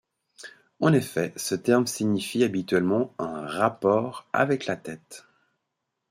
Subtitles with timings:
[0.79, 5.25] En effet, ce terme signifie habituellement un rapport avec la tête.